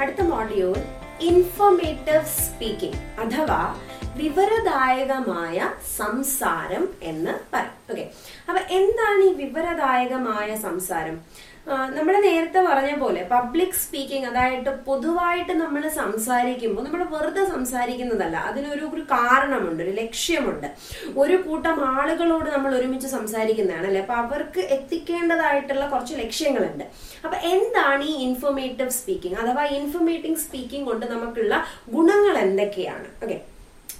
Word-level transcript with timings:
അടുത്ത 0.00 0.22
module 0.22 0.76
informative 1.20 2.24
speaking 2.24 2.98
അഥവാ 3.20 3.60
വിവരദായകമായ 4.16 5.70
സംസാരം 5.96 6.88
എന്ന് 7.02 7.34
പറയും. 7.52 7.74
ഓക്കെ 7.90 8.04
അപ്പൊ 8.48 8.60
എന്താണ് 8.76 9.22
ഈ 9.22 9.32
വിവരദായകമായ 9.44 10.56
സംസാരം? 10.56 11.16
നമ്മൾ 11.68 12.14
നേരത്തെ 12.24 12.60
പറഞ്ഞ 12.66 12.92
പോലെ 13.00 13.22
പബ്ലിക് 13.32 13.78
സ്പീക്കിംഗ് 13.80 14.26
അതായത് 14.26 14.70
പൊതുവായിട്ട് 14.86 15.54
നമ്മൾ 15.62 15.82
സംസാരിക്കുമ്പോൾ 15.88 16.82
നമ്മൾ 16.84 17.02
വെറുതെ 17.14 17.44
സംസാരിക്കുന്നതല്ല. 17.54 18.36
അതിനൊരു 18.50 18.84
ഒരു 18.94 19.02
കാരണമുണ്ട് 19.12 19.82
ഒരു 19.86 19.92
ലക്ഷ്യമുണ്ട്. 20.00 20.68
ഒരു 21.22 21.36
കൂട്ടം 21.46 21.76
ആളുകളോട് 21.94 22.48
നമ്മൾ 22.56 22.70
ഒരുമിച്ച് 22.78 23.10
സംസാരിക്കുന്നതാണ് 23.16 23.86
അല്ലെ? 23.90 24.00
അപ്പൊ 24.00 24.16
അവർക്ക് 24.22 24.60
എത്തിക്കേണ്ടതായിട്ടുള്ള 24.76 25.84
കുറച്ച് 25.90 26.16
ലക്ഷ്യങ്ങളുണ്ട്. 26.22 26.84
അപ്പൊ 27.24 27.36
എന്താണ് 27.52 28.04
ഈ 28.04 28.16
ഇൻഫോർമേറ്റീവ് 28.28 28.96
സ്പീക്കിംഗ് 29.00 29.38
അഥവാ 29.44 29.64
ഇൻഫോർമേറ്റീവ് 29.80 30.42
സ്പീക്കിംഗ് 30.46 30.88
കൊണ്ട് 30.90 31.06
നമുക്കുള്ള 31.06 31.54
ഗുണങ്ങൾ 31.96 32.38
എന്തൊക്കെയാണ്? 32.46 33.08
ഓക്കെ 33.24 33.38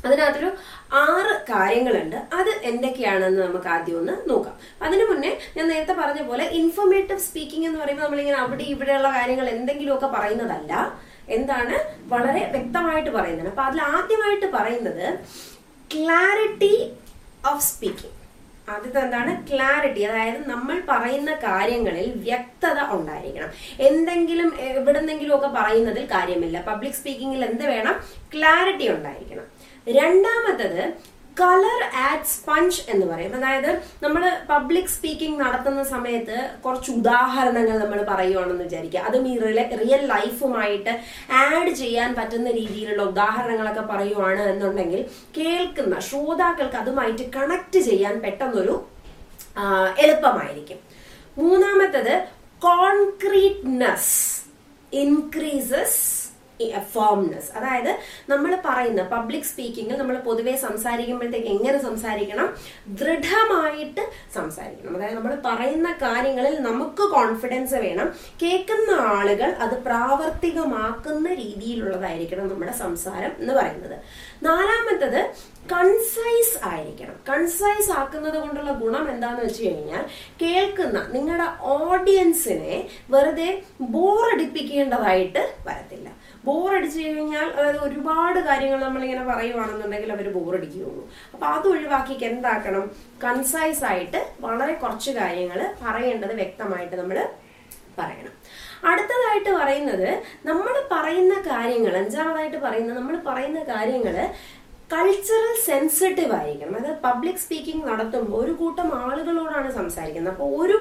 അതിനകത്തൊരു 0.04 0.50
ആറ് 0.92 1.40
കാര്യങ്ങളുണ്ട്. 1.42 2.16
അത് 2.16 2.48
എന്തൊക്കെയാണെന്ന് 2.62 3.42
നമുക്ക് 3.42 3.66
ആദ്യം 3.66 3.98
ഒന്ന് 3.98 4.30
നോക്കാം. 4.30 4.58
അതിനു 4.82 5.04
മുന്നേ 5.04 5.38
ഞാൻ 5.56 5.68
നേരത്തെ 5.68 5.92
പറഞ്ഞ 5.92 6.22
പോലെ 6.22 6.44
ഇൻഫോർമേറ്റീവ് 6.44 7.18
സ്പീക്കിംഗ് 7.18 7.66
എന്ന് 7.66 7.80
പറയുമ്പോൾ 7.80 8.04
നമ്മളിങ്ങനെ 8.04 8.38
അവിടെ 8.38 8.62
ഇവിടെയുള്ള 8.62 9.08
കാര്യങ്ങൾ 9.08 9.48
എന്തെങ്കിലുമൊക്കെ 9.48 10.06
പറയുന്നതല്ല. 10.06 11.00
എന്താണ്? 11.28 11.78
വളരെ 12.08 12.50
വ്യക്തമായിട്ട് 12.50 13.10
പറയുന്നത് 13.10 13.48
അപ്പൊ 13.48 13.62
അതിൽ 13.62 13.82
ആദ്യമായിട്ട് 13.82 14.46
പറയുന്നത് 14.46 15.18
ക്ലാരിറ്റി 15.94 16.92
ഓഫ് 17.52 17.62
സ്പീക്കിംഗ് 17.62 18.18
ആദ്യത്തെ 18.70 19.00
എന്താണ്? 19.00 19.54
ക്ലാരിറ്റി 19.54 20.00
അതായത് 20.00 20.48
നമ്മൾ 20.48 20.82
പറയുന്ന 20.88 21.34
കാര്യങ്ങളിൽ 21.34 22.12
വ്യക്തത 22.16 22.80
ഉണ്ടായിരിക്കണം. 22.90 23.48
എന്തെങ്കിലും 23.80 24.60
എവിടെന്നെങ്കിലും 24.60 25.36
ഒക്കെ 25.36 25.48
പറയുന്നതിൽ 25.48 26.04
കാര്യമില്ല. 26.04 26.60
പബ്ലിക് 26.60 26.94
സ്പീക്കിങ്ങിൽ 26.94 27.44
എന്ത് 27.44 27.66
വേണം? 27.66 27.94
ക്ലാരിറ്റി 28.34 28.88
ഉണ്ടായിരിക്കണം. 28.88 29.57
രണ്ടാമത്തത് 29.96 30.92
കളർ 31.40 31.82
ആഡ് 31.94 32.24
സ്പഞ്ച് 32.24 32.82
എന്ന് 32.88 33.06
പറയും. 33.06 33.36
അതായത് 33.36 33.82
നമ്മൾ 34.02 34.36
പബ്ലിക് 34.48 34.86
സ്പീക്കിംഗ് 34.86 35.40
നടത്തുന്ന 35.40 35.82
സമയത്ത് 35.82 36.50
കുറച്ച് 36.64 36.90
ഉദാഹരണങ്ങൾ 36.90 37.78
നമ്മൾ 37.78 38.02
പറയുവാണെന്ന് 38.08 38.64
വിചാരിക്കുക. 38.64 39.00
അതും 39.00 39.28
ഈ 39.28 39.38
റിയൽ 39.38 40.06
ലൈഫുമായിട്ട് 40.06 41.00
ആഡ് 41.30 41.70
ചെയ്യാൻ 41.70 42.14
പറ്റുന്ന 42.14 42.50
രീതിയിലുള്ള 42.50 43.02
ഉദാഹരണങ്ങളൊക്കെ 43.02 43.80
പറയുവാണ് 43.80 44.40
എന്നുണ്ടെങ്കിൽ 44.40 45.06
കേൾക്കുന്ന 45.36 46.00
ശ്രോതാക്കൾക്ക് 46.00 46.76
അതുമായിട്ട് 46.76 47.22
കണക്ട് 47.36 47.78
ചെയ്യാൻ 47.78 48.20
പെട്ടെന്നൊരു 48.20 48.86
എളുപ്പമായിരിക്കും. 49.98 50.78
മൂന്നാമത്തത് 51.38 52.14
കോൺക്രീറ്റ്നെസ് 52.58 54.42
ഇൻക്രീസസ് 54.92 56.27
ഫോംനെസ് 56.92 57.58
അതായത് 57.58 57.98
നമ്മൾ 58.28 58.58
പറയുന്ന 58.68 59.02
പബ്ലിക് 59.02 59.42
സ്പീക്കിംഗിൽ 59.42 59.96
നമ്മൾ 59.96 60.18
പൊതുവേ 60.18 60.56
സംസാരിക്കുമ്പോഴത്തേക്ക് 60.56 61.46
എങ്ങനെ 61.46 61.82
സംസാരിക്കണം? 61.82 62.56
ദൃഢമായിട്ട് 62.88 64.10
സംസാരിക്കണം. 64.34 64.96
അതായത് 64.96 65.14
നമ്മൾ 65.14 65.42
പറയുന്ന 65.44 65.92
കാര്യങ്ങളിൽ 65.92 66.60
നമുക്ക് 66.60 67.02
കോൺഫിഡൻസ് 67.14 67.74
വേണം. 67.74 68.14
കേൾക്കുന്ന 68.42 68.90
ആളുകൾ 68.90 69.50
അത് 69.50 69.82
പ്രാവർത്തികമാക്കുന്ന 69.82 71.34
രീതിയിലുള്ളതായിരിക്കണം 71.34 72.48
നമ്മുടെ 72.48 72.72
സംസാരം 72.72 73.32
എന്ന് 73.38 73.54
പറയുന്നത്. 73.54 73.98
നാലാമത്തത് 74.42 75.30
കൺസൈസ് 75.72 76.58
ആയിരിക്കണം. 76.64 77.14
കൺസൈസ് 77.28 77.90
ആക്കുന്നത് 77.90 78.38
കൊണ്ടുള്ള 78.40 78.72
ഗുണം 78.72 79.10
എന്താന്ന് 79.10 79.44
വെച്ച് 79.44 79.64
കഴിഞ്ഞാൽ 79.64 80.04
കേൾക്കുന്ന 80.42 81.08
നിങ്ങളുടെ 81.12 81.48
ഓഡിയൻസിനെ 81.60 82.88
വെറുതെ 83.10 83.62
ബോറടിപ്പിക്കേണ്ടതായിട്ട് 83.80 85.54
വരത്തില്ല. 85.66 86.17
ബോറടിച്ചു 86.44 86.98
കഴിഞ്ഞാൽ 87.00 87.48
അതായത് 87.56 87.78
ഒരുപാട് 87.78 88.38
കാര്യങ്ങൾ 88.38 88.80
നമ്മളിങ്ങനെ 88.80 89.24
പറയുവാണെന്നുണ്ടെങ്കിൽ 89.24 90.12
അവർ 90.12 90.26
ബോറടിക്കുകയുള്ളൂ. 90.36 91.02
അപ്പോൾ 91.34 91.46
അത് 91.46 91.68
ഒഴിവാക്കി 91.68 92.24
എന്താക്കണം? 92.24 92.84
കൺസൈസ് 93.24 93.84
ആയിട്ട് 93.84 94.20
വളരെ 94.40 94.74
കുറച്ച് 94.74 95.10
കാര്യങ്ങൾ 95.10 95.60
പറയേണ്ടത് 95.84 96.34
വ്യക്തമായിട്ട് 96.34 96.96
നമ്മൾ 96.96 97.18
പറയണം. 97.98 98.34
അടുത്തതായിട്ട് 98.88 99.50
പറയുന്നത് 99.50 100.08
നമ്മൾ 100.44 100.74
പറയുന്ന 100.92 101.34
കാര്യങ്ങൾ 101.34 101.96
അഞ്ചാമതായിട്ട് 101.96 102.56
പറയുന്നത് 102.56 102.98
നമ്മൾ 102.98 103.16
പറയുന്ന 103.28 103.60
കാര്യങ്ങൾ 103.62 104.16
കൾച്ചറൽ 104.92 105.54
സെൻസിറ്റീവ് 105.68 106.32
ആയിരിക്കണം. 106.38 106.76
അതായത് 106.78 107.00
പബ്ലിക് 107.06 107.40
സ്പീക്കിംഗ് 107.44 107.84
നടത്തുമ്പോൾ 107.88 108.36
ഒരു 108.44 108.52
കൂട്ടം 108.60 108.88
ആളുകളോടാണ് 109.00 109.70
സംസാരിക്കുന്നത്. 109.78 110.32
അപ്പോൾ 110.34 110.50
ഒരു 110.62 110.76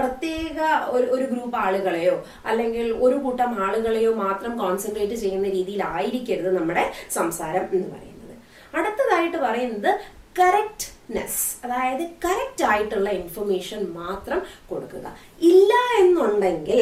പ്രത്യേക 0.00 0.58
ഒരു 0.96 1.06
ഒരു 1.14 1.24
ഗ്രൂപ്പ് 1.32 1.56
ആളുകളെയോ 1.64 2.16
അല്ലെങ്കിൽ 2.50 2.86
ഒരു 3.06 3.16
കൂട്ടം 3.24 3.50
ആളുകളെയോ 3.66 4.10
മാത്രം 4.24 4.52
കോൺസെൻട്രേറ്റ് 4.62 5.16
ചെയ്യുന്ന 5.22 5.48
രീതിയിലായിരിക്കരുത് 5.56 6.50
നമ്മുടെ 6.58 6.84
സംസാരം 7.18 7.64
എന്ന് 7.76 7.88
പറയുന്നത്. 7.94 8.34
അടുത്തതായിട്ട് 8.76 9.38
പറയുന്നത് 9.46 9.90
കറക്റ്റ്നെസ് 10.38 11.42
അതായത് 11.64 12.04
കറക്റ്റ് 12.24 12.64
ആയിട്ടുള്ള 12.70 13.08
ഇൻഫർമേഷൻ 13.20 13.80
മാത്രം 13.98 14.40
കൊടുക്കുക. 14.70 15.06
ഇല്ല 15.50 15.72
എന്നുണ്ടെങ്കിൽ 16.02 16.80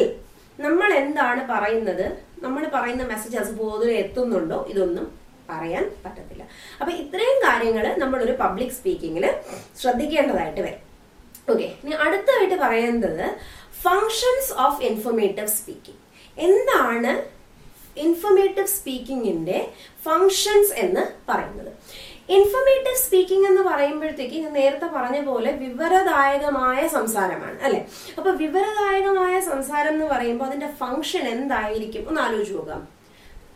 നമ്മൾ 0.59 0.89
എന്താണ് 0.93 1.41
പറയുന്നത്? 1.51 2.05
നമ്മൾ 2.45 2.63
പറയുന്ന 2.73 3.03
മെസ്സേജ് 3.11 3.37
അതുപോലെ 3.43 3.93
എത്തുന്നുണ്ടോ? 4.03 4.59
ഇതൊന്നും 4.69 5.05
പറയാൻ 5.49 5.83
പറ്റത്തില്ല. 6.05 6.43
അപ്പൊ 6.79 6.91
ഇത്രയും 7.01 7.37
കാര്യങ്ങൾ 7.47 7.85
നമ്മളൊരു 8.03 8.35
പബ്ലിക് 8.43 8.75
സ്പീക്കിങ്ങിൽ 8.79 9.25
ശ്രദ്ധിക്കേണ്ടതായിട്ട് 9.81 10.61
വരും. 10.61 10.81
ഓക്കെ 11.51 11.67
ഇനി 11.83 11.95
അടുത്തതായിട്ട് 12.05 12.57
പറയുന്നത് 12.65 13.25
ഫങ്ഷൻസ് 13.85 14.51
ഓഫ് 14.65 14.81
ഇൻഫോർമേറ്റീവ് 14.89 15.47
സ്പീക്കിംഗ് 15.57 16.01
എന്താണ് 16.47 17.13
ഇൻഫോർമേറ്റീവ് 17.97 18.67
സ്പീക്കിങ്ങിന്റെ 18.67 19.57
ഫങ്ഷൻസ് 20.05 20.73
എന്ന് 20.83 21.03
പറയുന്നത്? 21.29 21.71
ഇൻഫോർമേറ്റീവ് 22.35 22.99
സ്പീക്കിംഗ് 23.03 23.47
എന്ന് 23.47 23.61
പറയുമ്പോഴത്തേക്ക് 23.61 24.37
ഞാൻ 24.43 24.53
നേരത്തെ 24.53 24.87
പറഞ്ഞ 24.95 25.17
പോലെ 25.25 25.51
വിവരദായകമായ 25.63 26.87
സംസാരമാണ് 26.87 27.57
അല്ലെ? 27.61 27.81
അപ്പൊ 28.17 28.31
വിവരദായകമായ 28.31 29.39
സംസാരം 29.51 29.93
എന്ന് 29.93 30.05
പറയുമ്പോൾ 30.05 30.45
അതിന്റെ 30.45 30.69
ഫങ്ഷൻ 30.81 31.27
എന്തായിരിക്കും? 31.35 32.05
ഒന്ന് 32.09 32.21
ആലോചിച്ച് 32.21 32.55
നോക്കാം. 32.57 32.83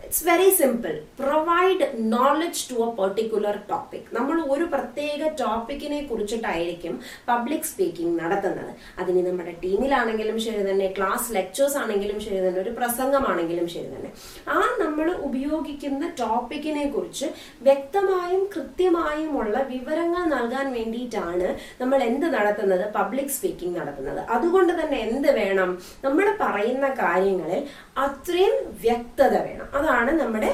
It's 0.08 0.26
very 0.28 0.50
simple 0.58 0.94
provide 1.20 1.86
knowledge 2.12 2.62
to 2.68 2.76
a 2.84 2.90
particular 3.00 3.56
topic 3.72 4.06
നമ്മൾ 4.18 4.38
ഒരു 4.54 4.66
പ്രത്യേക 4.74 5.22
ടോപ്പിക്കിനെ 5.42 6.00
കുറിച്ചിട്ടായിരിക്കും 6.10 6.94
പബ്ലിക് 7.30 7.68
സ്പീക്കിംഗ് 7.70 8.14
നടത്തുന്നത്. 8.22 8.72
അതിന് 9.02 9.22
നമ്മുടെ 9.26 9.54
ടീമിലാണെങ്കിലും 9.64 10.38
ശരി 10.46 10.62
തന്നെ 10.70 10.88
ക്ലാസ് 10.98 11.28
ലെക്ചേഴ്സ് 11.38 11.78
ആണെങ്കിലും 11.82 12.20
ശരി 12.26 12.40
തന്നെ 12.46 12.62
ഒരു 12.66 12.72
പ്രസംഗമാണെങ്കിലും 12.78 13.68
ശരി 13.74 13.90
തന്നെ. 13.96 14.12
ആ 14.54 14.58
നമ്മൾ 14.84 15.10
ഉപയോഗിക്കുന്ന 15.28 16.12
ടോപ്പിക്കിനെ 16.22 16.86
കുറിച്ച് 16.96 17.30
വ്യക്തമായും 17.68 18.46
കൃത്യമായുമുള്ള 18.56 19.58
വിവരങ്ങൾ 19.74 20.24
നൽകാൻ 20.36 20.66
വേണ്ടിയിട്ടാണ് 20.78 21.50
നമ്മൾ 21.82 22.00
എന്ത് 22.10 22.28
നടത്തുന്നത്? 22.38 22.86
പബ്ലിക് 22.98 23.36
സ്പീക്കിംഗ് 23.40 23.78
നടത്തുന്നത്. 23.82 24.24
അതുകൊണ്ട് 24.38 24.74
തന്നെ 24.80 25.00
എന്ത് 25.10 25.30
വേണം? 25.42 25.70
നമ്മൾ 26.08 26.26
പറയുന്ന 26.46 26.88
കാര്യങ്ങളിൽ 27.04 27.62
അത്രയും 28.08 28.58
വ്യക്തത 28.88 29.36
വേണം. 29.50 29.68
അതാണ് 29.78 29.96
നമ്മുടെ 30.04 30.52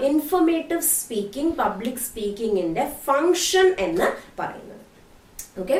ഇൻഫർമേറ്റീവ് 0.00 0.80
സ്പീക്കിംഗ് 0.80 1.54
പബ്ലിക് 1.56 2.02
സ്പീക്കിങ്ങിന്റെ 2.06 2.92
ഫങ്ഷൻ 3.04 3.74
എന്ന് 3.78 4.08
പറയുന്നത്. 4.38 4.84
ഓക്കെ 5.60 5.76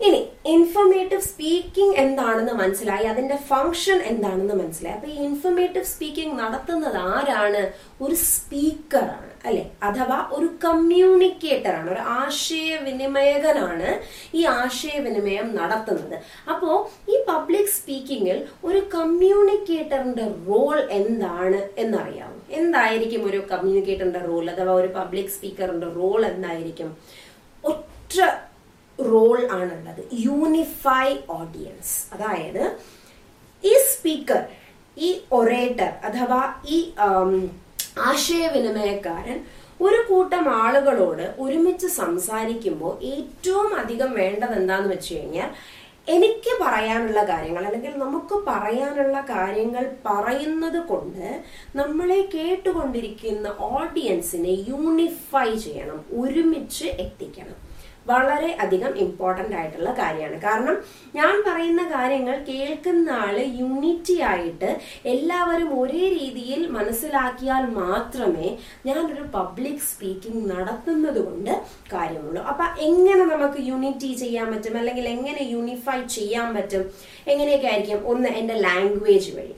ഇനി 0.00 0.18
ഇൻഫർമേറ്റീവ് 0.54 1.24
സ്പീക്കിംഗ് 1.28 1.96
എന്താണെന്ന് 2.02 2.52
മനസ്സിലായി? 2.52 3.04
അതിന്റെ 3.04 3.36
ഫങ്ഷൻ 3.48 3.98
എന്താണെന്ന് 4.10 4.54
മനസ്സിലായി? 4.54 4.96
അപ്പൊ 4.96 5.08
ഈ 5.14 5.16
ഇൻഫർമേറ്റീവ് 5.28 5.84
സ്പീക്കിംഗ് 5.84 6.34
നടത്തുന്നത് 6.42 6.98
ആരാണ്? 7.12 7.62
ഒരു 8.04 8.14
സ്പീക്കറാണ് 8.14 9.32
അല്ലെ? 9.48 9.64
അഥവാ 9.82 10.18
ഒരു 10.36 10.48
കമ്മ്യൂണിക്കേറ്ററാണ് 10.64 11.88
ഒരു 11.94 12.02
ആശയവിനിമയകനാണ് 12.20 13.88
ഈ 14.34 14.44
ആശയവിനിമയം 14.44 15.48
നടത്തുന്നത്. 15.56 16.16
അപ്പോ 16.52 16.70
ഈ 17.08 17.16
പബ്ലിക് 17.28 17.74
സ്പീക്കിംഗിൽ 17.78 18.38
ഒരു 18.64 18.82
കമ്മ്യൂണിക്കേറ്ററിന്റെ 18.96 20.26
റോൾ 20.48 20.76
എന്താണ് 21.00 21.60
എന്നറിയാമോ 21.84 22.36
എന്തായിരിക്കും 22.60 23.24
ഒരു 23.30 23.40
കമ്മ്യൂണിക്കേറ്ററിന്റെ 23.52 24.22
റോൾ 24.28 24.44
അഥവാ 24.50 24.74
ഒരു 24.74 24.90
പബ്ലിക് 24.98 25.34
സ്പീക്കറിന്റെ 25.36 25.88
റോൾ 26.00 26.20
എന്തായിരിക്കും? 26.26 26.90
ഒറ്റ 27.64 28.16
റോൾ 29.10 29.38
ആണുള്ളത്. 29.58 30.02
യൂണിഫൈ 30.26 31.06
ഓഡിയൻസ് 31.38 31.94
അതായത് 32.14 32.64
ഈ 33.64 33.72
സ്പീക്കർ 33.90 34.42
ഈ 34.96 35.08
ഒറേറ്റർ 35.38 35.90
അഥവാ 36.08 36.42
ഈ 36.76 36.78
ആശയവിനിമയക്കാരൻ 38.10 39.38
ഒരു 39.86 39.98
കൂട്ടം 40.08 40.44
ആളുകളോട് 40.62 41.26
ഒരുമിച്ച് 41.44 41.88
സംസാരിക്കുമ്പോൾ 42.02 42.94
ഏറ്റവും 43.14 43.70
അധികം 43.82 44.10
വേണ്ടത് 44.20 44.54
എന്താന്ന് 44.60 44.88
വെച്ച് 44.94 45.10
കഴിഞ്ഞാൽ 45.16 45.50
എനിക്ക് 46.14 46.52
പറയാനുള്ള 46.62 47.20
കാര്യങ്ങൾ 47.30 47.62
അല്ലെങ്കിൽ 47.68 47.94
നമുക്ക് 48.02 48.36
പറയാനുള്ള 48.48 49.16
കാര്യങ്ങൾ 49.30 49.84
പറയുന്നത് 50.06 50.80
കൊണ്ട് 50.90 51.26
നമ്മളെ 51.80 52.20
കേട്ടുകൊണ്ടിരിക്കുന്ന 52.34 53.48
ഓഡിയൻസിനെ 53.70 54.54
യൂണിഫൈ 54.70 55.48
ചെയ്യണം 55.64 56.00
ഒരുമിച്ച് 56.20 56.86
എത്തിക്കണം. 57.04 57.58
വളരെ 58.08 58.56
അധികം 58.60 58.96
ഇമ്പോർട്ടന്റ് 58.96 59.56
ആയിട്ടുള്ള 59.56 59.90
കാര്യമാണ്. 59.90 60.40
കാരണം 60.42 60.76
ഞാൻ 61.14 61.34
പറയുന്ന 61.46 61.82
കാര്യങ്ങൾ 61.82 62.44
കേൾക്കുന്ന 62.48 63.10
ആൾ 63.10 63.36
യൂണിറ്റി 63.40 64.20
ആയിട്ട് 64.20 64.70
എല്ലാവരും 65.06 65.80
ഒരേ 65.80 66.04
രീതിയിൽ 66.08 66.66
മനസ്സിലാക്കിയാൽ 66.66 67.64
മാത്രമേ 67.80 68.58
ഞാനൊരു 68.86 69.22
പബ്ലിക് 69.34 69.86
സ്പീക്കിംഗ് 69.90 70.44
നടത്തുന്നത് 70.50 71.20
കൊണ്ട് 71.26 71.62
കാര്യമുള്ളൂ. 71.92 72.42
അപ്പൊ 72.42 72.64
എങ്ങനെ 72.80 73.24
നമുക്ക് 73.24 73.60
യൂണിറ്റി 73.60 74.12
ചെയ്യാൻ 74.14 74.52
പറ്റും? 74.52 74.78
അല്ലെങ്കിൽ 74.78 75.08
എങ്ങനെ 75.08 75.42
യൂണിഫൈ 75.54 76.00
ചെയ്യാൻ 76.06 76.54
പറ്റും? 76.54 76.84
എങ്ങനെയൊക്കെ 77.26 77.66
ആയിരിക്കും? 77.66 78.06
ഒന്ന് 78.06 78.28
എന്റെ 78.28 78.54
ലാംഗ്വേജ് 78.54 79.32
വഴി. 79.36 79.54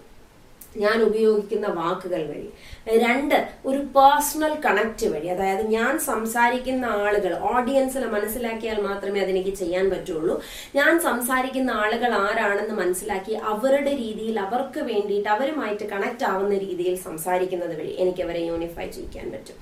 ഞാൻ 0.76 1.02
ഉപയോഗിക്കുന്ന 1.02 1.67
വാക്കുകൾ 1.67 2.26
വഴി. 2.26 2.50
രണ്ട് 2.88 3.49
ഒരു 3.67 3.78
പേഴ്സണൽ 3.78 4.55
കണക്ട് 4.64 5.06
വഴി. 5.06 5.26
അതായത് 5.26 5.67
ഞാൻ 5.67 5.99
സംസാരിക്കുന്ന 5.99 6.84
ആളുകൾ 6.84 7.38
ഓഡിയൻസിനെ 7.40 8.06
മനസ്സിലാക്കിയാൽ 8.06 8.81
മാത്രമേ 8.81 9.20
അതെനിക്ക് 9.20 9.50
ചെയ്യാൻ 9.50 9.90
പറ്റുള്ളൂ. 9.90 10.43
ഞാൻ 10.75 11.00
സംസാരിക്കുന്ന 11.00 11.70
ആളുകൾ 11.70 12.14
ആരാണെന്ന് 12.14 12.75
മനസ്സിലാക്കി 12.75 13.32
അവരുടെ 13.32 13.90
രീതിയിൽ 13.90 14.40
അവർക്ക് 14.40 14.81
വേണ്ടിയിട്ട് 14.81 15.28
അവരുമായിട്ട് 15.28 15.88
കണക്ട് 15.88 16.25
ആവുന്ന 16.25 16.58
രീതിയിൽ 16.58 16.96
സംസാരിക്കുന്നത് 16.96 17.78
വഴി 17.78 17.96
എനിക്ക് 17.99 18.22
അവരെ 18.22 18.40
യൂണിഫൈ 18.40 18.88
ചെയ്യിക്കാൻ 18.88 19.31
പറ്റും. 19.31 19.55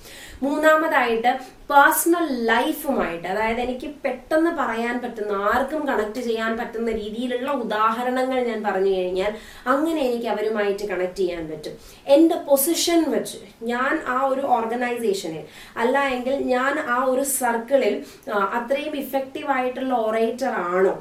മൂന്നാമതായിട്ട് 0.42 1.38
പേഴ്സണൽ 1.70 2.44
ലൈഫുമായിട്ട് 2.44 3.28
അതായത് 3.28 3.60
എനിക്ക് 3.60 3.94
പെട്ടെന്ന് 4.04 4.50
പറയാൻ 4.50 5.00
പറ്റുന്ന 5.00 5.32
ആർക്കും 5.32 5.86
കണക്ട് 5.86 6.20
ചെയ്യാൻ 6.20 6.58
പറ്റുന്ന 6.58 6.90
രീതിയിലുള്ള 6.90 7.50
ഉദാഹരണങ്ങൾ 7.50 8.42
ഞാൻ 8.42 8.62
പറഞ്ഞു 8.62 8.90
കഴിഞ്ഞാൽ 8.96 9.34
അങ്ങനെ 9.66 10.00
എനിക്ക് 10.00 10.26
അവരുമായിട്ട് 10.26 10.86
കണക്ട് 10.98 11.20
ചെയ്യാൻ 11.20 11.44
പറ്റും. 11.50 11.74
എന്റെ 12.16 12.36
പൊസിഷൻ 12.48 13.00
വെച്ച് 13.16 13.38
ഞാൻ 13.72 13.94
ആ 14.14 14.18
ഒരു 14.32 14.44
ഓർഗനൈസേഷനിൽ 14.58 15.44
അല്ല 15.82 15.98
എങ്കിൽ 16.16 16.34
ഞാൻ 16.54 16.74
ആ 16.94 16.98
ഒരു 17.12 17.24
സർക്കിളിൽ 17.38 17.94
അത്രയും 18.58 18.96
ഇഫക്റ്റീവ് 19.04 19.50
ആയിട്ടുള്ള 19.58 19.94
ഓറേറ്റർ 20.08 20.52
ആണോ? 20.72 20.94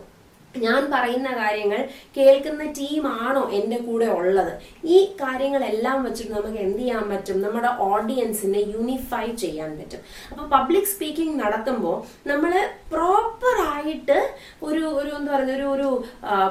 ഞാൻ 0.65 0.81
പറയുന്ന 0.93 1.29
കാര്യങ്ങൾ 1.29 1.81
കേൾക്കുന്ന 2.17 2.63
ടീമാണോ 2.79 3.43
എന്റെ 3.59 3.77
കൂടെ 3.77 4.05
ഉള്ളത്? 4.05 4.53
ഈ 4.85 4.97
കാര്യങ്ങളെല്ലാം 5.21 6.03
വെച്ചിട്ട് 6.03 6.31
നമുക്ക് 6.33 6.57
എന്ത് 6.57 6.79
ചെയ്യാൻ 6.79 7.09
പറ്റും? 7.09 7.41
നമ്മുടെ 7.41 7.71
ഓഡിയൻസിനെ 7.79 8.59
യൂണിഫൈ 8.75 9.25
ചെയ്യാൻ 9.43 9.71
പറ്റും. 9.79 10.03
അപ്പൊ 10.31 10.45
പബ്ലിക് 10.57 10.91
സ്പീക്കിംഗ് 10.93 11.35
നടത്തുമ്പോൾ 11.43 11.97
നമ്മൾ 12.29 12.53
പ്രോപ്പറായിട്ട് 12.93 14.19
ഒരു 14.63 14.85
ഒരു 14.99 15.11
എന്താ 15.19 15.33
പറയുക 15.35 15.53
ഒരു 15.53 15.67
ഒരു 15.73 15.89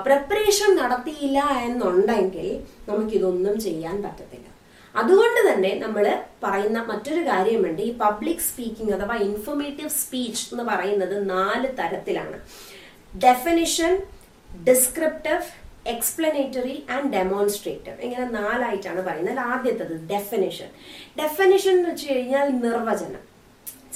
പ്രിപ്പറേഷൻ 0.07 0.71
നടത്തിയില്ല 0.77 1.39
എന്നുണ്ടെങ്കിൽ 1.67 2.49
നമുക്കിതൊന്നും 2.89 3.61
ചെയ്യാൻ 3.61 3.97
പറ്റത്തില്ല. 4.03 4.47
അതുകൊണ്ട് 4.95 5.41
തന്നെ 5.49 5.71
നമ്മൾ 5.83 6.05
പറയുന്ന 6.45 6.79
മറ്റൊരു 6.91 7.23
കാര്യമുണ്ട്. 7.31 7.83
ഈ 7.83 7.91
പബ്ലിക് 8.05 8.45
സ്പീക്കിംഗ് 8.49 8.93
അഥവാ 8.93 9.17
ഇൻഫോർമേറ്റീവ് 9.17 9.89
സ്പീച്ച് 9.89 10.45
എന്ന് 10.53 10.65
പറയുന്നത് 10.65 11.31
നാല് 11.31 11.69
തരത്തിലാണ്. 11.81 12.39
Definition 13.25 13.93
descriptive 14.67 15.45
explanatory 15.87 16.85
and 16.91 17.11
demonstrative 17.13 18.01
ഇങ്ങനെ 18.01 18.27
നാലായിട്ടാണ് 18.31 19.03
പറയുന്നത്. 19.05 19.39
ആദ്യത്തത് 19.39 19.95
ഡെഫിനിഷൻ 20.13 20.69
ഡെഫിനിഷൻ 21.21 21.73
എന്ന് 21.77 21.89
വെച്ച് 21.89 22.07
കഴിഞ്ഞാൽ 22.13 22.49
നിർവചനം. 22.65 23.23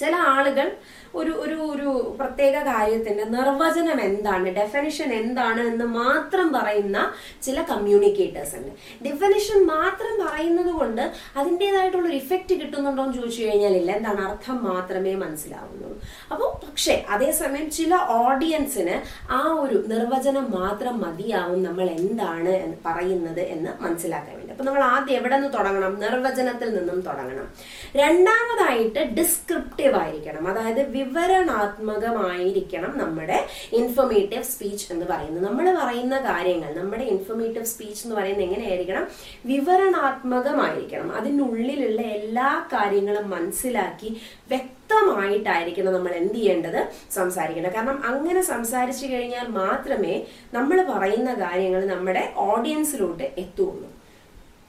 ചില 0.00 0.14
ആളുകൾ 0.14 0.68
ഒരു 1.14 1.30
ഒരു 1.30 1.54
ഒരു 1.54 2.16
പ്രത്യേക 2.20 2.56
കാര്യത്തിന്റെ 2.64 3.24
നിർവചനം 3.24 4.00
എന്താണ് 4.00 4.48
ഡെഫിനിഷൻ 4.48 5.12
എന്താണ് 5.12 5.60
എന്ന് 5.60 5.84
മാത്രം 5.84 6.52
പറയുന്ന 6.52 6.98
ചില 7.42 7.62
കമ്മ്യൂണിക്കേറ്റേഴ്സ് 7.62 8.56
ഉണ്ട്. 8.56 8.72
ഡെഫിനിഷൻ 9.04 9.58
മാത്രം 9.66 10.14
പറയുന്നത് 10.26 10.72
കൊണ്ട് 10.72 11.12
അതിന്റെതായിട്ടുള്ള 11.36 12.08
ഒരു 12.08 12.16
ഇഫക്റ്റ് 12.16 12.60
കിട്ടുന്നുണ്ടോ 12.60 13.04
എന്ന് 13.04 13.16
ചോദിച്ചു 13.16 13.42
കഴിഞ്ഞാൽ 13.42 13.76
ഇല്ല. 13.76 13.92
എന്താണ്? 13.92 14.20
അർത്ഥം 14.28 14.64
മാത്രമേ 14.64 15.14
മനസ്സിലാവുന്നുള്ളൂ. 15.14 16.00
അപ്പോൾ 16.32 16.66
പക്ഷേ 16.66 17.04
അതേസമയം 17.10 17.70
ചില 17.70 17.94
ഓഡിയൻസിന് 17.94 18.96
ആ 19.32 19.42
ഒരു 19.60 19.84
നിർവചനം 19.86 20.46
മാത്രം 20.50 21.00
മതിയാവും 21.00 21.62
നമ്മൾ 21.62 21.86
എന്താണ് 21.90 22.54
പറയുന്നത് 22.86 23.40
എന്ന് 23.40 23.82
മനസ്സിലാക്കാൻ 23.82 24.39
വേണ്ടി 24.50 24.60
അപ്പൊ 24.60 24.64
നമ്മൾ 24.64 24.82
ആദ്യം 24.82 25.16
എവിടെ 25.16 25.36
നിന്ന് 25.36 25.52
തുടങ്ങണം? 25.52 26.00
നിർവചനത്തിൽ 26.00 26.78
നിന്നും 26.78 27.00
തുടങ്ങണം. 27.00 27.48
രണ്ടാമതായിട്ട് 27.96 29.00
ഡിസ്ക്രിപ്റ്റീവ് 29.00 29.96
ആയിരിക്കണം. 29.96 30.48
അതായത് 30.48 30.88
വിവരണാത്മകമായിരിക്കണം 30.88 32.98
നമ്മുടെ 32.98 33.46
ഇൻഫോർമേറ്റീവ് 33.72 34.42
സ്പീച്ച് 34.42 34.92
എന്ന് 34.92 35.06
പറയുന്നത്. 35.06 35.44
നമ്മൾ 35.44 35.74
പറയുന്ന 35.74 36.18
കാര്യങ്ങൾ 36.18 36.74
നമ്മുടെ 36.74 37.02
ഇൻഫോർമേറ്റീവ് 37.02 37.64
സ്പീച്ച് 37.64 38.06
എന്ന് 38.06 38.16
പറയുന്നത് 38.16 38.44
എങ്ങനെയായിരിക്കണം? 38.44 39.06
വിവരണാത്മകമായിരിക്കണം. 39.46 41.16
അതിനുള്ളിലുള്ള 41.16 42.00
എല്ലാ 42.00 42.68
കാര്യങ്ങളും 42.72 43.30
മനസ്സിലാക്കി 43.30 44.20
വ്യക്തമായിട്ടായിരിക്കണം 44.48 45.92
നമ്മൾ 45.92 46.12
എന്ത് 46.12 46.34
ചെയ്യേണ്ടത്? 46.34 46.86
സംസാരിക്കേണ്ടത്. 47.10 47.72
കാരണം 47.72 48.04
അങ്ങനെ 48.04 48.42
സംസാരിച്ചു 48.42 49.06
കഴിഞ്ഞാൽ 49.06 49.48
മാത്രമേ 49.48 50.26
നമ്മൾ 50.54 50.82
പറയുന്ന 50.82 51.34
കാര്യങ്ങൾ 51.34 51.86
നമ്മുടെ 51.86 52.32
ഓഡിയൻസിലോട്ട് 52.36 53.22
എത്തുള്ളൂ. 53.22 53.99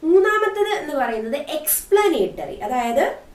മൂന്നാമത്തത് 0.03 0.71
എന്ന് 0.81 0.95
പറയുന്നത് 0.95 1.35
എക്സ്പ്ലനേറ്ററി 1.35 2.55
അതായത് 2.55 3.31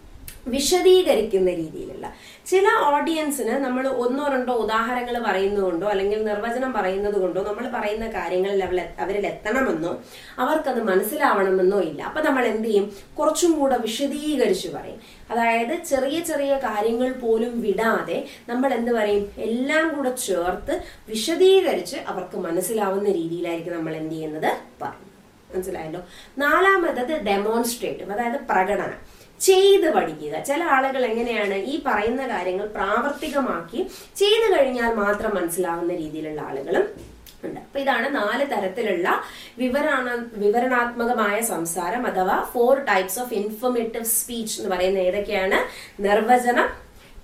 വിശദീകരിക്കുന്ന 0.48 1.50
രീതിയിലുള്ള. 1.50 2.14
ചില 2.46 2.66
ഓഡിയൻസിന് 2.84 3.50
നമ്മൾ 3.50 3.88
ഒന്നോ 3.88 4.28
രണ്ടോ 4.28 4.52
ഉദാഹരണങ്ങൾ 4.54 5.22
പറയുന്നതുകൊണ്ടോ 5.22 5.86
അല്ലെങ്കിൽ 5.86 6.24
നിർവചനം 6.24 6.72
പറയുന്നത് 6.72 7.14
കൊണ്ടോ 7.14 7.42
നമ്മൾ 7.42 7.70
പറയുന്ന 7.70 8.06
കാര്യങ്ങളിൽ 8.10 8.64
അവൾ 8.64 8.80
അവരിൽ 8.98 9.26
എത്തണമെന്നോ 9.26 10.02
അവർക്കത് 10.38 10.82
മനസ്സിലാവണമെന്നോ 10.82 11.80
ഇല്ല. 11.80 12.02
അപ്പൊ 12.02 12.20
നമ്മൾ 12.20 12.44
എന്ത് 12.44 12.68
ചെയ്യും? 12.68 12.92
കുറച്ചും 13.18 13.58
കൂടെ 13.58 13.76
വിശദീകരിച്ച് 13.76 14.68
പറയും. 14.68 15.00
അതായത് 15.30 15.84
ചെറിയ 15.84 16.20
ചെറിയ 16.20 16.54
കാര്യങ്ങൾ 16.54 17.12
പോലും 17.12 17.60
വിടാതെ 17.60 18.28
നമ്മൾ 18.48 18.74
എന്ത് 18.74 18.92
പറയും? 18.92 19.32
എല്ലാം 19.38 19.96
കൂടെ 19.96 20.14
ചേർത്ത് 20.14 20.82
വിശദീകരിച്ച് 21.08 21.96
അവർക്ക് 21.96 22.36
മനസ്സിലാവുന്ന 22.36 23.12
രീതിയിലായിരിക്കും 23.12 23.74
നമ്മൾ 23.74 23.96
എന്ത് 23.96 24.14
ചെയ്യുന്നത്? 24.14 24.56
പറയും 24.82 25.15
മനസ്സിലായല്ലോ? 25.54 26.00
നാലാമത്തത് 26.38 27.22
ഡെമോൺസ്ട്രേറ്റ് 27.22 28.02
അതായത് 28.02 28.40
പ്രകടനം. 28.40 29.16
ചെയ്ത് 29.40 29.94
പഠിക്കുക. 29.94 30.40
ചില 30.40 30.64
ആളുകൾ 30.64 31.04
എങ്ങനെയാണ് 31.06 31.54
ഈ 31.54 31.82
പറയുന്ന 31.86 32.28
കാര്യങ്ങൾ 32.28 32.66
പ്രാവർത്തികമാക്കി 32.66 33.86
ചെയ്തു 34.16 34.58
കഴിഞ്ഞാൽ 34.58 34.94
മാത്രം 34.94 35.34
മനസ്സിലാവുന്ന 35.34 35.94
രീതിയിലുള്ള 35.94 36.40
ആളുകളും 36.40 37.16
ഉണ്ട്. 37.44 37.60
അപ്പൊ 37.60 37.80
ഇതാണ് 37.80 38.16
നാല് 38.16 38.50
തരത്തിലുള്ള 38.50 39.22
വിവരണ 39.58 40.26
വിവരണാത്മകമായ 40.32 41.40
സംസാരം 41.40 42.06
അഥവാ 42.06 42.50
four 42.54 42.84
types 42.84 43.20
of 43.20 43.34
informative 43.34 44.04
speech 44.04 44.62
എന്ന് 44.62 44.76
പറയുന്ന 44.76 44.98
ഏതൊക്കെയാണ്? 44.98 45.58
നിർവചനം 46.02 46.68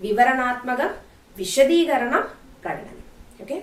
വിവരണാത്മകം 0.01 0.91
വിശദീകരണം 1.37 2.29
പ്രകടനം. 2.65 3.03
ഓക്കെ 3.41 3.63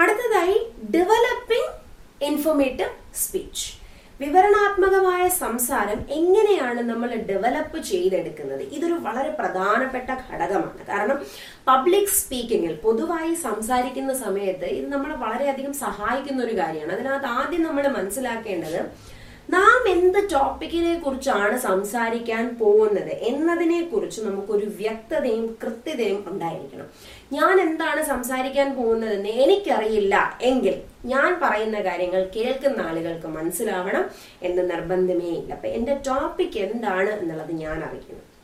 അടുത്തതായി 0.00 0.72
ഡെവലപ്പിംഗ് 0.90 1.84
ഇൻഫോർമേറ്റീവ് 2.24 3.16
സ്പീച്ച് 3.16 3.83
വിവരണാത്മകമായ 4.20 5.22
സംസാരം 5.28 6.00
എങ്ങനെയാണ് 6.18 6.80
നമ്മൾ 6.90 7.10
ഡെവലപ്പ് 7.30 7.78
ചെയ്തെടുക്കുന്നത്? 7.90 8.62
ഇതൊരു 8.76 8.96
വളരെ 9.06 9.30
പ്രധാനപ്പെട്ട 9.38 10.10
ഘടകമാണ്. 10.28 10.84
കാരണം 10.90 11.18
പബ്ലിക് 11.68 12.14
സ്പീക്കിങ്ങിൽ 12.20 12.74
പൊതുവായി 12.84 13.34
സംസാരിക്കുന്ന 13.46 14.12
സമയത്ത് 14.24 14.68
ഇത് 14.78 14.86
നമ്മളെ 14.92 15.16
വളരെയധികം 15.24 15.72
സഹായിക്കുന്ന 15.84 16.42
ഒരു 16.44 16.54
കാര്യമാണ്. 16.60 16.92
അതിനകത്ത് 16.92 17.30
ആദ്യം 17.38 17.64
നമ്മൾ 17.68 17.86
മനസ്സിലാക്കേണ്ടത് 17.98 18.80
നാം 19.50 19.88
എന്ത് 19.88 20.30
ടോപ്പിക്കിനെ 20.32 20.98
കുറിച്ചാണ് 20.98 21.58
സംസാരിക്കാൻ 21.58 22.56
പോകുന്നത് 22.60 23.10
എന്നതിനെ 23.10 23.82
കുറിച്ച് 23.82 24.20
നമുക്കൊരു 24.22 24.66
വ്യക്തതയും 24.66 25.58
കൃത്യതയും 25.62 26.24
ഉണ്ടായിരിക്കണം. 26.26 26.86
ഞാൻ 27.32 27.60
എന്താണ് 27.60 28.02
സംസാരിക്കാൻ 28.02 28.76
പോകുന്നതെന്ന് 28.76 29.28
എനിക്കറിയില്ല 29.28 30.38
എങ്കിൽ 30.42 30.82
ഞാൻ 31.04 31.40
പറയുന്ന 31.42 31.80
കാര്യങ്ങൾ 31.80 32.30
കേൾക്കുന്ന 32.36 32.82
ആളുകൾക്ക് 32.82 33.26
മനസ്സിലാവണം 33.26 34.04
എന്ന് 34.42 34.70
നിർബന്ധമേ 34.70 35.30
ഇല്ല. 35.30 35.54
അപ്പൊ 35.54 35.68
എന്റെ 35.68 35.94
ടോപ്പിക് 36.06 36.58
എന്താണ് 36.58 37.10
എന്നുള്ളത് 37.10 37.52
ഞാൻ 37.52 37.84
അറിയണം 37.84 38.34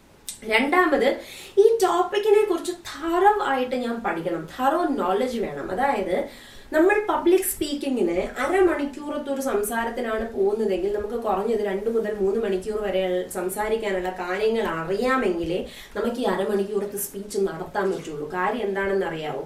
രണ്ടാമത് 0.45 1.21
ഈ 1.59 1.79
ടോപ്പിക്കിനെ 1.83 2.45
കുറിച്ച് 2.45 2.73
തറവ് 2.73 3.43
ആയിട്ട് 3.43 3.77
ഞാൻ 3.77 4.01
പഠിക്കണം. 4.01 4.49
തറവ് 4.61 5.01
നോളജ് 5.01 5.41
വേണം. 5.41 5.71
അതായത് 5.71 6.29
നമ്മൾ 6.75 6.97
പബ്ലിക് 7.09 7.49
സ്പീക്കിങ്ങിന് 7.53 8.17
അരമണിക്കൂറത്തെ 8.43 9.31
ഒരു 9.35 9.43
സംസാരത്തിനാണ് 9.49 10.25
പോകുന്നതെങ്കിൽ 10.35 10.91
നമുക്ക് 10.97 11.19
കുറഞ്ഞത് 11.25 11.63
രണ്ട് 11.69 11.89
മുതൽ 11.95 12.13
മൂന്ന് 12.21 12.41
മണിക്കൂർ 12.45 12.77
വരെ 12.85 13.03
സംസാരിക്കാനുള്ള 13.37 14.11
കാര്യങ്ങൾ 14.21 14.67
അറിയാമെങ്കിലേ 14.83 15.59
നമുക്ക് 15.97 16.21
ഈ 16.25 16.29
അരമണിക്കൂറത്തെ 16.35 17.01
സ്പീച്ച് 17.07 17.39
നടത്താൻ 17.49 17.87
പറ്റുള്ളൂ. 17.95 18.27
കാര്യം 18.37 18.65
എന്താണെന്ന് 18.69 19.07
അറിയാവോ 19.11 19.43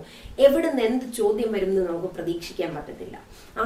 എവിടെ 0.47 0.69
നിന്ന് 0.69 0.85
എന്ത് 0.91 1.09
ചോദ്യം 1.21 1.51
വരും 1.57 1.73
എന്ന് 1.73 1.87
നമുക്ക് 1.89 2.13
പ്രതീക്ഷിക്കാൻ 2.17 2.71
പറ്റത്തില്ല. 2.77 3.17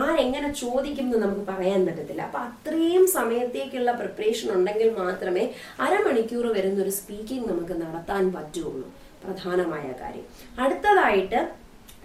ആരെങ്ങനെ 0.01 0.49
ചോദിക്കും 0.65 1.07
എന്ന് 1.09 1.21
നമുക്ക് 1.27 1.45
പറയാൻ 1.53 1.83
പറ്റത്തില്ല. 1.87 2.23
അപ്പൊ 2.31 2.41
അത്രയും 2.49 3.07
സമയത്തേക്കുള്ള 3.19 3.93
പ്രിപ്പറേഷൻ 4.01 4.49
ഉണ്ടെങ്കിൽ 4.59 4.91
മാത്രമേ 5.05 5.47
അരമണിക്കൂർ 5.87 6.47
വരുന്ന 6.59 6.83
ഒരു 6.89 6.95
സ്പീക്കിംഗ് 7.03 7.49
നമുക്ക് 7.53 7.77
നടത്താൻ 7.85 8.25
പറ്റുള്ളൂ. 8.37 8.89
പ്രധാനമായ 9.25 9.87
കാര്യം. 10.03 10.29
അടുത്തതായിട്ട് 10.65 11.41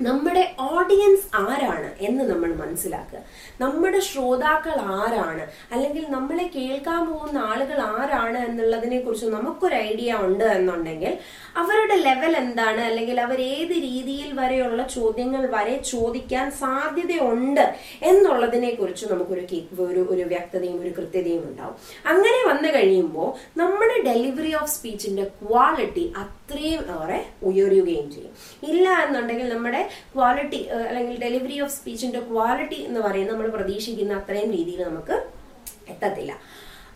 നമ്മുടെ 0.03 0.43
ഓഡിയൻസ് 0.59 1.27
ആരാണ് 1.35 1.89
എന്ന് 1.99 2.23
നമ്മൾ 2.23 2.49
മനസ്സിലാക്കുക. 2.53 3.19
നമ്മുടെ 3.61 3.99
ശ്രോതാക്കൾ 3.99 4.75
ആരാണ്? 4.99 5.43
അല്ലെങ്കിൽ 5.71 6.03
നമ്മളെ 6.09 6.45
കേൾക്കാൻ 6.55 7.01
പോകുന്ന 7.09 7.37
ആളുകൾ 7.51 7.79
ആരാണ് 7.81 8.37
എന്നുള്ളതിനെ 8.37 8.99
കുറിച്ച് 8.99 9.25
നമുക്കൊരു 9.25 9.75
ഐഡിയ 9.75 10.13
ഉണ്ട് 10.21 10.43
എന്നുണ്ടെങ്കിൽ 10.43 11.13
അവരുടെ 11.57 11.95
ലെവൽ 11.95 12.37
എന്താണ്? 12.37 12.81
അല്ലെങ്കിൽ 12.81 13.21
അവർ 13.21 13.41
ഏത് 13.41 13.75
രീതിയിൽ 13.87 14.29
വരെയുള്ള 14.39 14.83
ചോദ്യങ്ങൾ 14.87 15.43
വരെ 15.55 15.75
ചോദിക്കാൻ 15.91 16.51
സാധ്യതയുണ്ട് 16.51 17.65
എന്നുള്ളതിനെ 18.03 18.71
കുറിച്ച് 18.73 19.05
നമുക്കൊരു 19.05 19.45
ഒരു 19.83 20.01
ഒരു 20.09 20.23
വ്യക്തതയും 20.23 20.81
ഒരു 20.81 20.89
കൃത്യതയും 20.89 21.43
ഉണ്ടാവും. 21.49 21.75
അങ്ങനെ 22.05 22.39
വന്നു 22.49 22.69
കഴിയുമ്പോൾ 22.77 23.29
നമ്മുടെ 23.59 23.97
ഡെലിവറി 24.05 24.53
ഓഫ് 24.55 24.71
സ്പീച്ചിന്റെ 24.71 25.23
ക്വാളിറ്റി 25.23 26.13
അത്രയും 26.45 26.81
ഏറെ 26.95 27.19
ഉയരുകയും 27.49 28.07
ചെയ്യും. 28.13 28.31
ഇല്ല 28.69 28.87
എന്നുണ്ടെങ്കിൽ 29.03 29.47
നമ്മുടെ 29.53 29.81
ക്വാളിറ്റി 30.15 30.59
അല്ലെങ്കിൽ 30.87 31.15
ഡെലിവറി 31.25 31.57
ഓഫ് 31.65 31.73
സ്പീച്ചിന്റെ 31.75 32.21
ക്വാളിറ്റി 32.31 32.79
എന്ന് 32.87 32.99
പറയുന്നത് 32.99 33.35
നമ്മൾ 33.35 33.51
പ്രതീക്ഷിക്കുന്ന 33.57 34.13
അത്രയും 34.21 34.51
രീതിയിൽ 34.57 34.81
നമുക്ക് 34.89 35.15
എത്തത്തില്ല. 35.93 36.33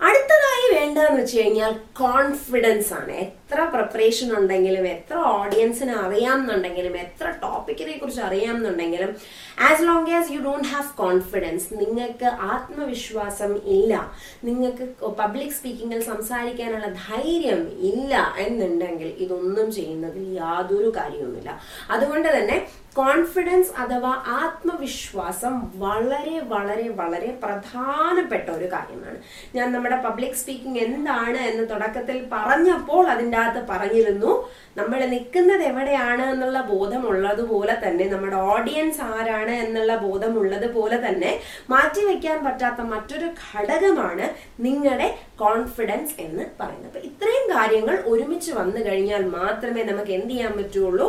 അടുത്തതായി 0.02 0.80
വേണ്ടതെന്ന് 0.80 1.22
വെച്ച് 1.22 1.40
കഴിഞ്ഞാൽ 1.40 1.76
കോൺഫിഡൻസ് 1.94 2.94
ആണ്. 2.94 3.12
എത്ര 3.12 3.64
പ്രിപ്പറേഷൻ 3.64 4.36
ഉണ്ടെങ്കിലും 4.36 4.88
എത്ര 4.88 5.16
ഓഡിയൻസിനെ 5.16 5.94
അറിയാമെന്നുണ്ടെങ്കിലും 5.94 6.98
എത്ര 6.98 7.30
ടോപ്പിക്കിനെ 7.30 7.98
കുറിച്ച് 7.98 8.22
അറിയാമെന്നുണ്ടെങ്കിലും 8.22 9.16
as 9.60 9.84
long 9.84 10.10
as 10.10 10.32
you 10.32 10.40
don't 10.40 10.68
have 10.68 10.98
confidence 10.98 11.74
നിങ്ങൾക്ക് 11.74 12.26
ആത്മവിശ്വാസം 12.26 13.58
ഇല്ല. 13.66 14.12
നിങ്ങൾക്ക് 14.44 15.06
പബ്ലിക് 15.06 15.52
സ്പീക്കിങ്ങിൽ 15.52 16.02
സംസാരിക്കാനുള്ള 16.02 16.88
ധൈര്യം 16.88 17.72
ഇല്ല 17.80 18.36
എന്നുണ്ടെങ്കിൽ 18.38 19.08
ഇതൊന്നും 19.08 19.72
ചെയ്യുന്നതിൽ 19.72 20.34
യാതൊരു 20.34 20.94
കാര്യവുമില്ല. 20.98 21.62
അതുകൊണ്ട് 21.90 22.38
തന്നെ 22.38 22.68
കോൺഫിഡൻസ് 23.00 23.72
അഥവാ 23.82 24.12
ആത്മവിശ്വാസം 24.42 25.56
വളരെ 25.84 26.38
വളരെ 26.52 26.88
വളരെ 27.00 27.32
പ്രധാനപ്പെട്ട 27.44 28.48
ഒരു 28.58 28.68
കാര്യമാണ്. 28.74 29.20
ഞാൻ 29.56 29.68
നമ്മുടെ 29.76 29.98
പബ്ലിക് 30.06 30.40
സ്പീക്കിംഗ് 30.42 30.82
എന്താണ് 30.86 31.40
എന്ന് 31.50 31.64
തുടക്കത്തിൽ 31.72 32.18
പറഞ്ഞപ്പോൾ 32.34 33.04
അതിന്റെ 33.14 33.38
അകത്ത് 33.44 33.62
പറഞ്ഞിരുന്നു 33.72 34.32
നമ്മൾ 34.80 35.00
നിൽക്കുന്നത് 35.14 35.64
എവിടെയാണ് 35.72 36.24
എന്നുള്ള 36.34 36.60
ബോധമുള്ളതുപോലെ 36.74 37.76
തന്നെ 37.86 38.06
നമ്മുടെ 38.14 38.40
ഓഡിയൻസ് 38.54 39.02
ആരാണ് 39.14 39.54
എന്നുള്ള 39.66 39.94
ബോധമുള്ളത് 40.06 40.68
പോലെ 40.76 40.98
തന്നെ 41.08 41.32
മാറ്റിവെക്കാൻ 41.74 42.38
പറ്റാത്ത 42.48 42.82
മറ്റൊരു 42.94 43.30
ഘടകമാണ് 43.48 44.28
നിങ്ങളുടെ 44.68 45.10
കോൺഫിഡൻസ് 45.44 46.16
എന്ന് 46.26 46.46
പറയുന്നത്. 46.60 47.00
ഇത്രയും 47.10 47.46
കാര്യങ്ങൾ 47.56 47.98
ഒരുമിച്ച് 48.12 48.52
വന്നു 48.60 48.80
കഴിഞ്ഞാൽ 48.88 49.24
മാത്രമേ 49.40 49.84
നമുക്ക് 49.92 50.14
എന്ത് 50.20 50.34
ചെയ്യാൻ 50.34 50.54
പറ്റുള്ളൂ? 50.60 51.08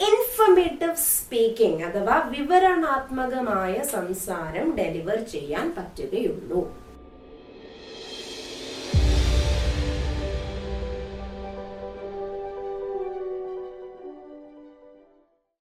ഇൻഫർമേറ്റീവ് 0.00 1.02
സ്പീക്കിംഗ് 1.10 1.84
അഥവാ 1.84 2.16
വിവരണാത്മകമായ 2.34 3.74
സംസാരം 3.94 4.66
ഡെലിവർ 4.76 5.18
ചെയ്യാൻ 5.34 5.66
പറ്റുകയുള്ളൂ. 5.78 6.60